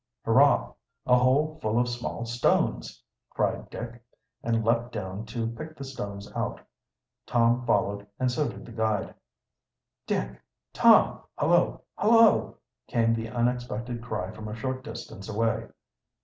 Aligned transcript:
"Hurrah, 0.25 0.73
a 1.05 1.15
hole 1.15 1.59
full 1.61 1.77
of 1.77 1.87
small 1.87 2.25
stones!" 2.25 3.03
cried 3.29 3.69
Dick, 3.69 4.03
and 4.41 4.65
leaped 4.65 4.91
down 4.91 5.27
to 5.27 5.45
pick 5.51 5.77
the 5.77 5.83
stones 5.83 6.33
out. 6.33 6.59
Tom 7.27 7.67
followed, 7.67 8.07
and 8.19 8.31
so 8.31 8.47
did 8.49 8.65
the 8.65 8.71
guide. 8.71 9.13
"Dick! 10.07 10.41
Tom! 10.73 11.21
Hullo! 11.37 11.81
hullo!" 11.99 12.57
came 12.87 13.13
the 13.13 13.29
unexpected 13.29 14.01
cry 14.01 14.31
from 14.31 14.47
a 14.47 14.55
short 14.55 14.83
distance 14.83 15.29
away. 15.29 15.67